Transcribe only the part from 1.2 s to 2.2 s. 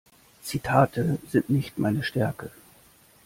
sind nicht meine